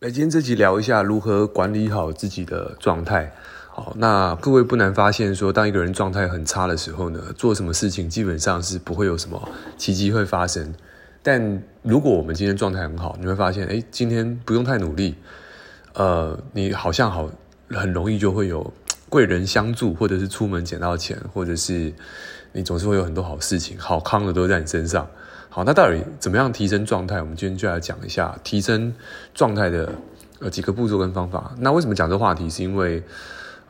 [0.00, 3.30] 来，今天这集聊一下如何管理好自己的状态。
[3.68, 10.74] 好，那各位不难发现说，当一个人状态很差的时候呢，做什么事情基本上是不会有什么奇迹会发生。
[11.22, 15.16] 但如果我们今天状态很好，你会发现，哎，今天不用太努力，
[15.92, 17.30] 呃，你好像好
[17.68, 18.72] 很容易就会有
[19.10, 21.92] 贵人相助，或者是出门捡到钱，或者是
[22.52, 25.06] 你总是会有很多好事情，好康的都在你身上。
[25.52, 27.20] 好，那到底怎么样提升状态？
[27.20, 28.94] 我们今天就来讲一下提升
[29.34, 29.92] 状态的
[30.38, 31.52] 呃几个步骤跟方法。
[31.58, 32.48] 那为什么讲这话题？
[32.48, 33.02] 是因为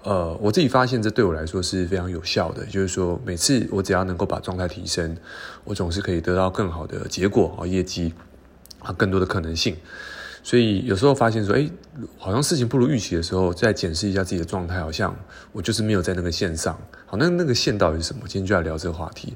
[0.03, 2.67] 呃我自己发现这对我来说是非常有效的。
[2.67, 5.17] 就是说，每次我只要能够把状态提升，
[5.65, 8.13] 我总是可以得到更好的结果啊，业绩
[8.81, 9.75] 啊，更多的可能性。
[10.43, 11.67] 所以有时候发现说，哎，
[12.19, 15.17] 好像事情不如预期的时候，再检视一下自己的状态，好像
[15.53, 16.79] 我就是没有在那个线上。
[17.07, 18.25] 好，那那个线到底是什么？
[18.27, 19.35] 今天就来聊这个话题。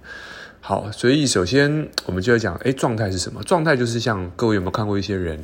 [0.67, 3.43] 好，所以首先我们就要讲，哎，状态是什么？
[3.43, 5.39] 状态就是像各位有没有看过一些人，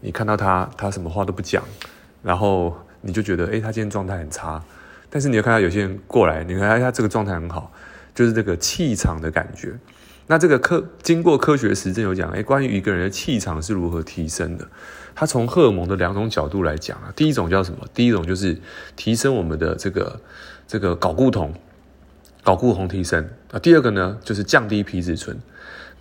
[0.00, 1.64] 你看到他，他什么话都不讲，
[2.22, 4.62] 然后你就觉得，哎，他今天状态很差。
[5.10, 7.72] 但是你又看到有些人过来，你看他这个状态很好，
[8.14, 9.76] 就是这个气场的感觉。
[10.28, 14.64] 那这个科经过科学实证有讲，哎，关于一个人的气场是如何提升的，
[15.16, 17.84] 他从荷尔蒙的两种角度来讲啊，第一种叫什么？
[17.92, 18.56] 第一种就是
[18.94, 20.20] 提升我们的这个
[20.68, 21.52] 这个睾固酮。
[22.44, 25.36] 睾固酮提升啊，第二个呢就是降低皮质醇。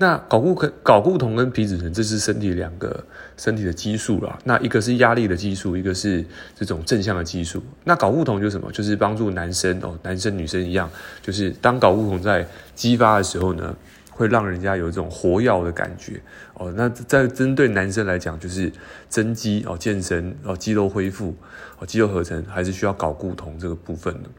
[0.02, 3.04] 那睾固睾固酮跟皮质醇，这是身体两个
[3.36, 4.40] 身体的激素啦。
[4.46, 6.24] 那一个是压力的激素，一个是
[6.56, 7.62] 这种正向的激素。
[7.84, 8.72] 那睾固酮就是什么？
[8.72, 10.90] 就是帮助男生哦，男生女生一样，
[11.22, 13.76] 就是当睾固酮在激发的时候呢，
[14.10, 16.22] 会让人家有一种活跃的感觉
[16.54, 16.72] 哦。
[16.78, 18.72] 那在针对男生来讲，就是
[19.10, 21.36] 增肌哦，健身哦，肌肉恢复
[21.78, 24.30] 哦，肌肉合成还是需要睾固酮这个部分的。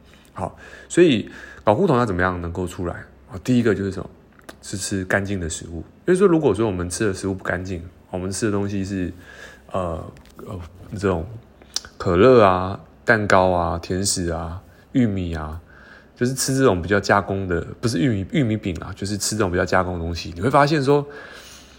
[0.41, 0.56] 好，
[0.88, 1.30] 所以
[1.66, 2.94] 睾固酮要怎么样能够出来
[3.30, 3.38] 啊？
[3.44, 4.08] 第一个就是什么？
[4.62, 5.84] 是吃干净的食物。
[6.06, 9.12] 就是说，如果说我们吃的食物不干净，我们吃的东西是
[9.70, 10.02] 呃
[10.38, 10.58] 呃
[10.92, 11.27] 这种
[11.98, 15.60] 可乐啊、蛋糕啊、甜食啊、玉米啊，
[16.16, 21.06] 就是吃这种比较加工的，不是玉米玉米饼啊，就是吃这种比较加工的东西，你会发现说，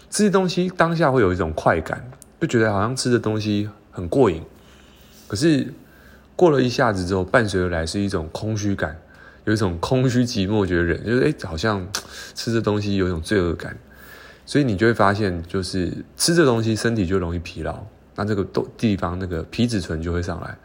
[0.08, 2.08] 这些东西当下会有一种快感，
[2.40, 4.40] 就觉得好像吃的东西很过瘾，
[5.26, 5.74] 可是。
[6.34, 8.98] 过了一下子之后，伴随而来是一种空虚感，
[9.44, 11.86] 有一种空虚寂寞觉得人，就是哎，好像
[12.34, 13.76] 吃这东西有一种罪恶感，
[14.46, 17.84] 所以你就会发现，就是吃这东西身体就容易疲劳，
[18.16, 18.44] 那这个
[18.76, 20.56] 地方那个皮质醇就会上来。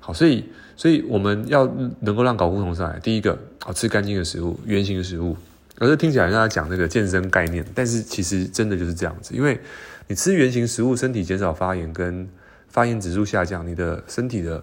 [0.00, 0.44] 好，所以
[0.76, 1.64] 所以我们要
[2.00, 5.36] 能够让睾固酮上来，第一个，好吃干净的食物，圆形的食物，
[5.78, 9.60] 而是听起来让他讲这个健身概念，但是其实真的就是这样子，因为
[10.08, 12.28] 你吃圆形食物，身体减少发炎跟
[12.68, 14.62] 发炎指数下降，你的身体的。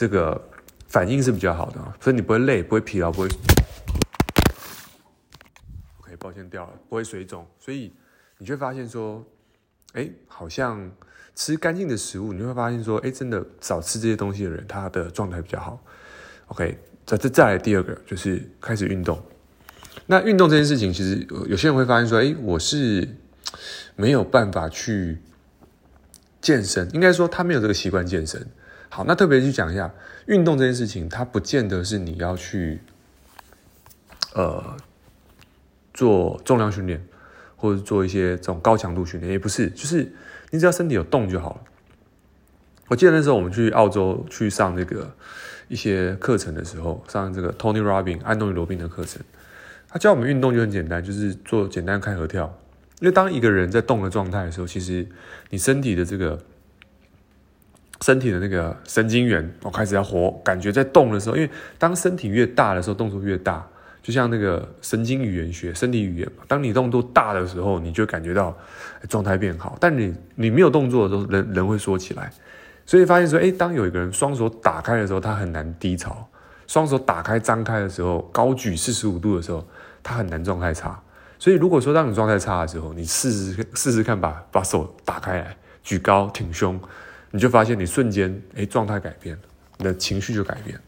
[0.00, 0.48] 这个
[0.88, 3.28] 反应是比较好的，所以你不会累，不会疲劳，不会。
[6.00, 7.92] OK，抱歉掉了，不会水肿，所以
[8.38, 9.22] 你就会发现说，
[9.92, 10.90] 哎，好像
[11.34, 15.78] 吃干净的食物，你会发现说，哎，真的少吃这些东西的人，他的状态比较好。
[16.46, 19.22] OK，再再再来第二个就是开始运动。
[20.06, 23.06] 那运动这件事情，其实有些人会发现说，哎，我是
[23.96, 25.18] 没有办法去
[26.40, 28.50] 健身，应该说他没有这个习惯健身。
[28.92, 29.88] 好，那特别去讲一下
[30.26, 32.80] 运动这件事情，它不见得是你要去，
[34.34, 34.76] 呃，
[35.94, 37.00] 做重量训练，
[37.54, 40.12] 或者做一些这种高强度训练，也不是，就是
[40.50, 41.60] 你只要身体有动就好了。
[42.88, 45.14] 我记得那时候我们去澳洲去上这个
[45.68, 49.22] 一些课程的时候，上这个 Tony Robbins 安东尼罗宾的课程，
[49.88, 52.52] 他教我们运动就很简单，就是做简单开合跳。
[52.98, 55.06] 因为当一个人在动的状态的时候，其实
[55.50, 56.36] 你身体的这个。
[58.02, 63.66] 身体的那个神经元，我开始要活，感觉在动的时候，因为当身体越大的时候，动作越大，
[64.02, 66.42] 就像那个神经语言学、身体语言嘛。
[66.48, 68.56] 当你动作大的时候，你就感觉到
[69.08, 69.76] 状态变好。
[69.78, 72.32] 但你你没有动作的时候，人人会缩起来。
[72.86, 76.10] 所以发现说，哎，当有一个人双手打开的时候，他很难低潮；
[76.66, 79.62] 双手打开、张开的时候，高举四十五度的时候，
[80.02, 80.98] 他很难状态差。
[81.38, 86.80] 所以如果说当你状态差的时候，你试试试试看把，把把手打开来，举高挺胸。
[87.32, 89.42] 你就发现你瞬间诶状态改变了，
[89.78, 90.78] 你的情绪就改变，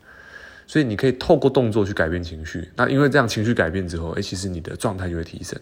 [0.66, 2.68] 所以你可以透过动作去改变情绪。
[2.76, 5.56] 那因为这样情绪改变之后，诶其实你的状态就会提升。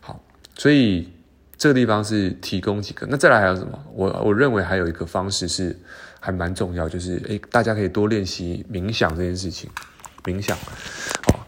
[0.00, 0.22] 好，
[0.54, 1.12] 所以
[1.56, 3.04] 这个地方是提供几个。
[3.10, 3.84] 那再来还有什么？
[3.92, 5.76] 我我认为还有一个方式是
[6.20, 9.68] 还蛮重要，就是哎大家可以多练习冥想这件事情。
[10.22, 10.56] 冥想，
[11.26, 11.46] 好，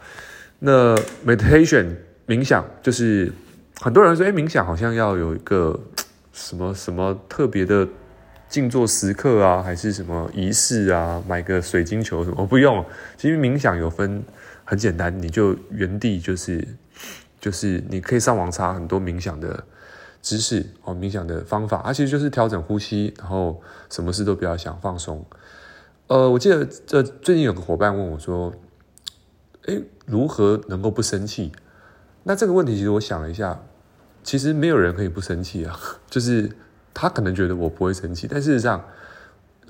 [0.58, 1.94] 那 meditation
[2.26, 3.32] 冥想就是
[3.80, 5.78] 很多人说，哎冥想好像要有一个
[6.32, 7.86] 什么什么特别的。
[8.48, 11.22] 静坐时刻啊，还是什么仪式啊？
[11.28, 12.46] 买个水晶球什么？
[12.46, 12.84] 不用。
[13.16, 14.22] 其实冥想有分，
[14.64, 16.66] 很简单，你就原地就是
[17.40, 19.64] 就是，你可以上网查很多冥想的
[20.22, 23.60] 知识哦，冥想的方法，它其实就是调整呼吸，然后
[23.90, 25.24] 什么事都不要想，放松。
[26.06, 28.54] 呃，我记得这最近有个伙伴问我说
[29.68, 31.52] ：“诶，如何能够不生气？”
[32.24, 33.60] 那这个问题其实我想了一下，
[34.22, 35.78] 其实没有人可以不生气啊。
[36.08, 36.50] 就是
[37.00, 38.84] 他可能觉得我不会生气，但事实上，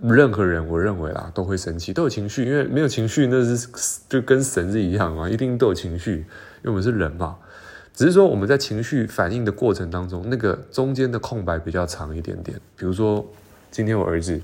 [0.01, 2.47] 任何人我认为啦都会生气，都有情绪。
[2.47, 3.69] 因为没有情绪，那是
[4.09, 7.37] 就跟神是一样嘛，一定都有情绪，因为我们是人嘛。
[7.93, 12.59] 只是说我们在情绪反应的过程当中，那个中间的空白比较长一点点。
[12.75, 13.27] 比如说，
[13.71, 14.41] 今天我儿子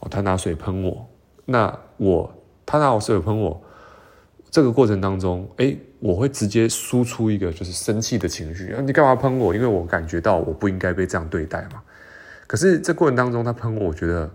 [0.00, 1.06] 哦，他拿水喷我，
[1.44, 2.32] 那我
[2.64, 3.62] 他拿我水喷我。
[4.50, 8.74] 这个过程当中，哎，我会直接输出一个就是生气的情绪。
[8.82, 9.54] 你干嘛喷我？
[9.54, 11.82] 因为我感觉到我不应该被这样对待嘛。
[12.52, 14.30] 可是这过程当中，他喷我，我觉得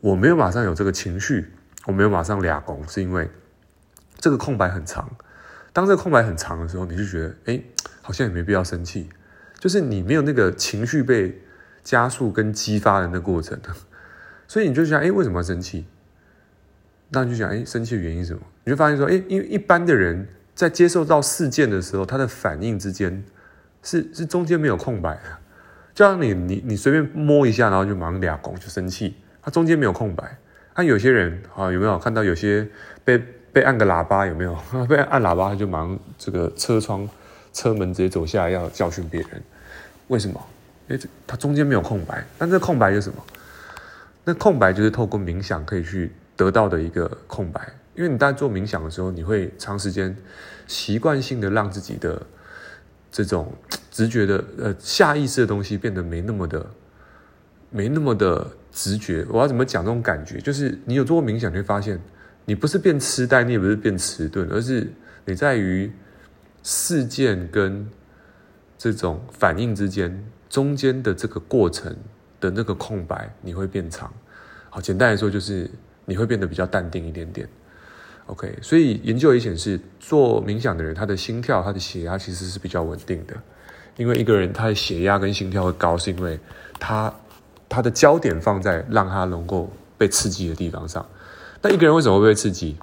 [0.00, 1.46] 我没有马上有这个情绪，
[1.86, 3.30] 我没有马上俩攻，是因为
[4.18, 5.08] 这个空白很长。
[5.72, 7.64] 当这个空白很长的时候，你就觉得，诶，
[8.02, 9.08] 好像也没必要生气，
[9.56, 11.40] 就是你没有那个情绪被
[11.84, 13.56] 加速跟激发的那个过程，
[14.48, 15.86] 所以你就想，诶，为什么要生气？
[17.10, 18.40] 那你就想，诶，生气的原因是什么？
[18.64, 20.26] 你就发现说，诶，因为一般的人
[20.56, 23.22] 在接受到事件的时候，他的反应之间
[23.84, 25.38] 是是中间没有空白的。
[25.98, 30.38] 就像你你你随便摸一下，然后就马上俩拱就生气，他中间没有空白。
[30.72, 32.64] 他有些人啊，有没有看到有些
[33.04, 33.18] 被
[33.52, 34.56] 被按个喇叭，有没有
[34.88, 37.08] 被按喇叭他就马上这个车窗
[37.52, 39.42] 车门直接走下来要教训别人？
[40.06, 40.40] 为什么？
[40.86, 42.24] 诶，他中间没有空白。
[42.38, 43.20] 但这空白是什么？
[44.22, 47.60] 那空白就是透过冥想可以去得到的一个空白。
[47.96, 50.16] 因为你在做冥想的时候，你会长时间
[50.68, 52.22] 习惯性的让自己的
[53.10, 53.52] 这种
[53.98, 56.64] 直觉的呃下意识的东西变得没那么的
[57.68, 59.26] 没那么的直觉。
[59.28, 60.38] 我要怎么讲这种感觉？
[60.38, 62.00] 就是你有做过冥想，你会发现
[62.44, 64.88] 你不是变痴呆，你也不是变迟钝，而是
[65.24, 65.90] 你在于
[66.62, 67.88] 事件跟
[68.78, 71.96] 这种反应之间中间的这个过程
[72.38, 74.14] 的那个空白，你会变长。
[74.70, 75.68] 好，简单来说就是
[76.04, 77.48] 你会变得比较淡定一点点。
[78.26, 83.34] OK，所以研究也显示，做冥想的人，他的心跳、他的血压其实是比较稳定的。
[83.98, 86.40] 因为一个人他的血压跟心跳会高，是因为
[86.80, 87.12] 他
[87.68, 91.04] 他的焦点放在让他能够被刺激的地方上。
[91.60, 92.78] 那一个人为什么会被刺激？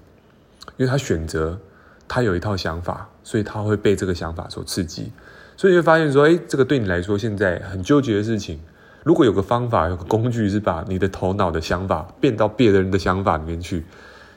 [0.78, 1.58] 因为他选择
[2.08, 5.12] 他有一套想法，所以他会被这个想法所刺激。
[5.58, 8.60] 所以你会发现说，诶，这个对你来说现在很纠结的事情，
[9.04, 13.86] 如果有个方法、有个工具是把你的头脑的想法变到别人的想法里面去。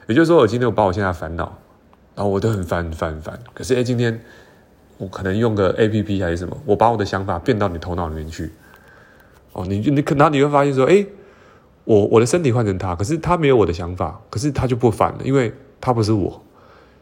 [0.06, 1.58] 也就是说，我今天我把我现在烦恼，
[2.14, 3.40] 然后我都很烦很烦很烦。
[3.52, 4.22] 可是，哎，今天
[4.99, 8.50] 我可能用个 APP 还是什么，我把我的想法变到你头脑里面去。
[9.53, 11.06] 哦，你你可能你会发现说，哎，
[11.85, 16.43] 我我的身体换成他，可是他没有我的想法，可是他就不烦了，因为他不是我。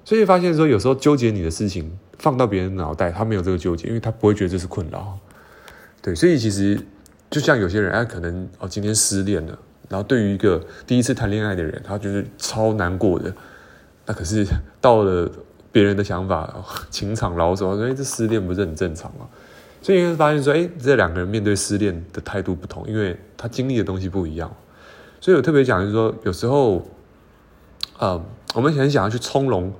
[0.04, 5.18] 所以发现说，有时候纠结你的事情放到别人脑袋，他没有这个纠结，因为他不会觉得这是困扰。
[6.00, 6.80] 对，所以其实
[7.28, 9.58] 就像有些人，哎，可能哦，今天失恋了。
[9.88, 13.32] 然后对于一个第一次谈恋爱的人，他就是超难过的。
[14.04, 14.46] 那可是
[14.80, 15.30] 到了
[15.76, 16.50] 别人的想法，
[16.90, 19.28] 情场老手，说：“哎，这失恋不是很正常吗？”
[19.82, 24.50] 所以你会发现说：“哎，这两个人面对失恋的态度不同，因为他经历的东西不一样。”
[25.20, 26.82] 所以我特别讲就是说，有时候，
[27.98, 28.18] 呃，
[28.54, 29.70] 我们很想要去从容，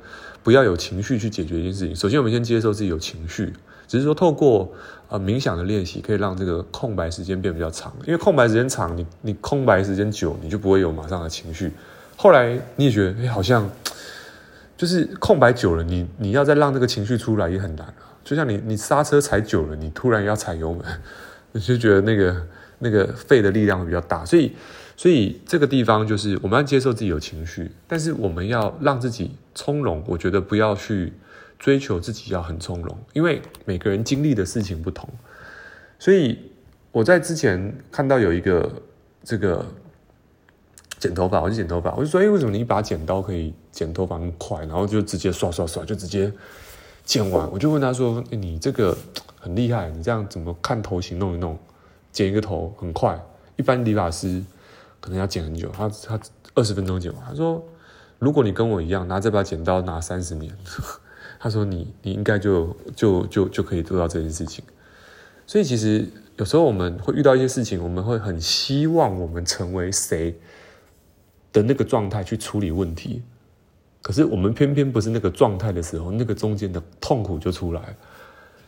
[0.43, 1.97] 不要有情绪去解决一件事情。
[1.97, 3.55] 首先，我们先接受自己有情绪。
[3.89, 4.71] 只是说，透过
[5.09, 7.91] 呃冥想的练习，可以让这个空白时间变比较长。
[8.05, 11.73] 因为空白时间长，你你空白时间久，你就不会有马上的情绪。
[12.17, 13.71] 后来你也觉得，哎，好像
[14.77, 18.13] 就是空白久了，你你要再让这个情绪出来也很难啊。
[18.23, 20.85] 就像你你刹车踩久了，你突然要踩油门，
[21.53, 22.47] 你就觉得那个
[22.79, 24.25] 那个肺的力量会比较大。
[24.25, 24.55] 所以
[24.97, 30.03] 所以这个地方就是我们要接受自己有情绪，但是我们要让自己从容。
[30.07, 31.13] 我觉得不要去。
[31.59, 35.09] 追求自己要很从容，因为每个人经历的事情不同，
[35.99, 36.39] 所以
[36.93, 38.71] 我在之前看到有一个
[39.25, 39.65] 这个
[41.07, 46.33] 剪头发，我就剪头发，我就说，哎，为什么你一把剪刀可以剪头发那么快，然后就直接刷刷刷就直接
[47.05, 47.51] 剪完？
[47.53, 48.97] 我就问他说，你这个
[49.39, 51.59] 很厉害，你这样怎么看头型弄一弄，
[52.13, 53.19] 剪一个头很快？
[53.57, 54.43] 一般理发师
[55.01, 56.21] 可能要剪很久，他他
[56.55, 57.23] 二十分钟剪完。
[57.29, 57.63] 他说，
[58.19, 60.53] 如果你跟我一样拿这把剪刀拿三十年。
[61.39, 64.65] 他说：“你你应该就就就就可以做到这件事情。
[65.47, 70.35] 所以其实有时候我们会遇到一些事情，我们会很希望我们成为谁
[71.57, 73.23] 的那个状态去处理问题。
[74.03, 77.97] 可是我们偏偏不是那个状态的时候，那个中间的痛苦就出来。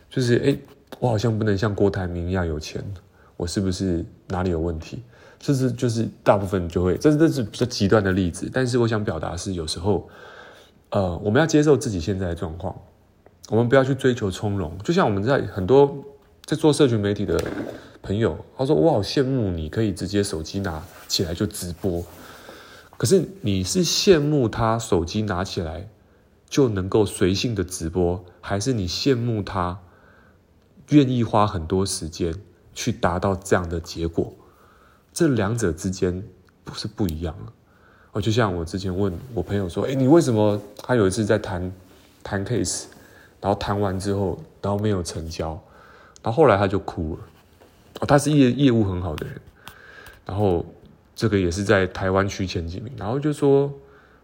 [0.09, 0.59] 就是诶，
[0.99, 2.83] 我好像不能像郭台铭一样有钱，
[3.37, 5.03] 我是不是哪里有问题？
[5.39, 8.49] 这是就是大部分就会，这这是比较极端的例子。
[8.51, 10.09] 但是我想表达是有时候。”
[10.91, 12.75] 呃，我们要接受自己现在的状况，
[13.49, 14.75] 我们不要去追求从容。
[14.79, 15.95] 就像我们在很多
[16.45, 17.39] 在做社群媒体的
[18.01, 22.03] 朋友，他说我好羡慕你可以直接手机拿起来就直播。
[22.99, 25.87] 可是你是羡慕他手机拿起来
[26.49, 29.79] 就能够随性的直播，还是你羡慕他
[30.89, 32.35] 愿意花很多时间
[32.73, 34.33] 去达到这样的结果？
[35.13, 36.21] 这两者之间
[36.65, 37.53] 不是不一样了。
[38.11, 41.71] 哦，就像我之前问我朋友说：“诶，你为什么？”他有一次在谈
[42.21, 42.87] 谈 case，
[43.39, 45.51] 然后谈完之后，然后没有成交，
[46.21, 47.21] 然后后来他就哭了。
[48.01, 49.39] 哦，他是业业务很好的人，
[50.25, 50.65] 然后
[51.19, 53.69] 这个也是在台湾区前几名，然后就说：“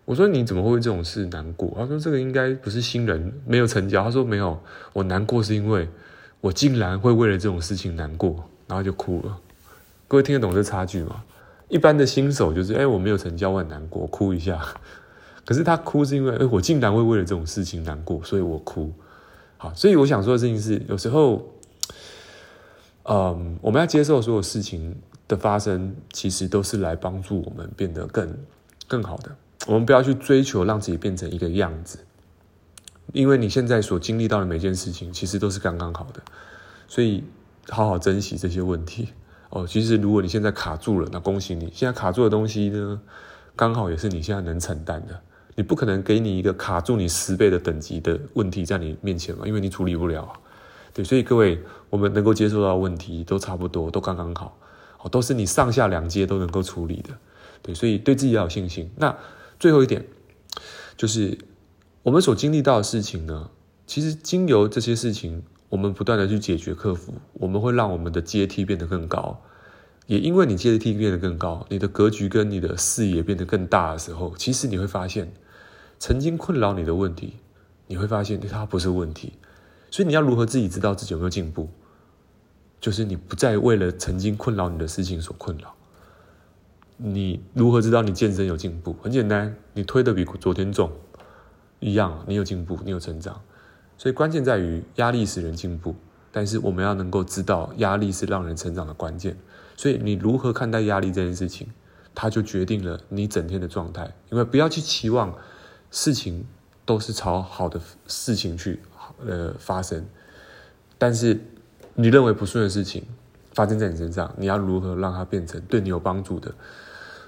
[0.05, 4.57] 我说你怎么会为这种事难过？”他说：“这个应该不是新人没有成交。”他说：“没有，
[4.93, 5.89] 我难过是因为
[6.39, 9.37] 我竟然会为了这种事情难过，然后就哭了。”
[10.07, 11.21] 各位听得懂这差距吗？
[11.67, 14.65] 一般的新手就是，哎，我没有成交，我很难过，哭一下。
[15.45, 18.89] 可是他哭是因为，哎，我竟然会为了这种事情难过，所以我哭。
[19.57, 21.45] 好，所以我想说的事情是，有时候，
[23.03, 24.95] 嗯，我们要接受所有事情
[25.27, 28.38] 的发生，其实都是来帮助我们变得更
[28.88, 29.36] 更好的。
[29.67, 32.00] 我们不要去追求让自己变成一个样子，
[33.13, 36.22] 因为你现在所经历到的每件事情，其实都是刚刚好的。
[36.88, 37.24] 所以，
[37.70, 39.10] 好好珍惜这些问题。
[39.50, 41.72] 哦，其实如果你现在卡住了，那恭喜你。
[41.74, 43.01] 现在卡住的东西呢，
[43.55, 45.20] 刚好也是你现在能承担的。
[45.55, 50.32] 你不可能给你一个卡住你十倍的等级的问题在你面前嘛，因为你处理不了。
[50.94, 54.58] 对，所以各位，我们能够接受到的问题都差不多，都刚刚好，
[55.09, 57.09] 都是你上下两阶都能够处理的。
[57.62, 58.91] 对，所以对自己要有信心。
[58.97, 59.17] 那
[59.59, 60.05] 最后一点，
[60.97, 61.38] 就是
[62.03, 63.50] 我们所经历到的事情呢，
[63.88, 65.43] 其实经由这些事情。
[65.67, 69.41] 我们不断的去解决、克服，我们会让我们的阶梯变得更高。
[70.05, 75.33] 也因为你阶梯变得更高，你的格局跟你的视野变得更大的时候，其实你会发现，
[76.00, 77.33] 曾经困扰你的问题，
[77.88, 79.33] 你会发现它不是问题。
[79.89, 81.67] 所以你要如何自己知道自己有没有进步？
[82.79, 85.74] 就是你不再为了曾经困扰你的事情所困扰。
[86.98, 88.96] 你如何知道你健身有进步？
[89.01, 90.91] 很简单，你推得比昨天重，
[91.79, 93.41] 一样，你有进步，你有成长。
[93.98, 95.96] 所以关键在于压力使人进步，
[96.32, 99.36] 但是我们要能够知道压力是让人成长的关键。
[99.75, 101.67] 所以你如何看待压力这件事情，
[102.13, 104.13] 它就决定了你整天的状态。
[104.29, 105.36] 因为不要去期望
[105.91, 106.46] 事情
[106.86, 108.79] 都是朝好的事情去
[109.25, 110.05] 呃发生，
[110.98, 111.41] 但是
[111.95, 113.03] 你认为不顺的事情
[113.53, 116.53] 发生在你身上，你要如何让它变成对你有帮助的？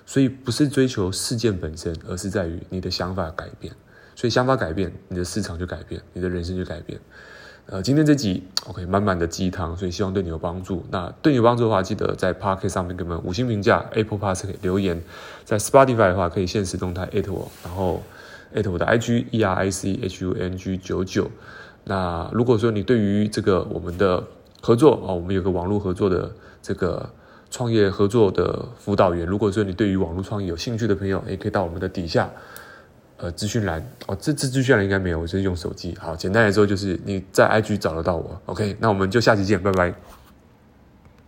[0.05, 3.74] 所以不是追求事件本身，而是在于你的想法改变。
[4.15, 7.00] 所以想法改变，你的市场就改变，你的人生就改变。
[7.67, 10.86] 呃，今天这集 OK，满满的鸡汤，所以希望对你有帮助。
[10.89, 15.01] 那对你有帮助的话，记得在 Podcast 上面给我们五星评价，Apple Pass 留言，
[15.45, 18.01] 在 Spotify 的话可以限时动态艾特我，然后
[18.55, 21.29] 艾特我的 IG E R I C H U N G 九九。
[21.83, 24.24] 那如果说你对于这个我们的
[24.62, 27.10] 合作啊，我们有个网络合作的这个
[27.50, 32.30] 创业合作的辅导员，如果说你对于网络创业有兴趣的朋友，也可以到我们的底下。
[33.20, 35.98] 呃，资讯栏哦，这这资讯栏应该没有，我就是用手机。
[36.00, 38.40] 好，简单来说就是你在 IG 找得到我。
[38.46, 39.92] OK，那我们就下期见，拜拜。